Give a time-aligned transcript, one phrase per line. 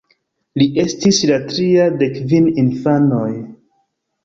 [0.61, 3.31] Li estis la tria de kvin infanoj.